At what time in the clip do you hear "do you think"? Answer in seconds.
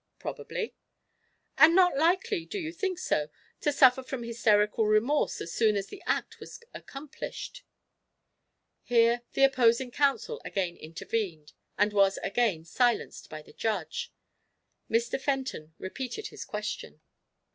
2.43-2.97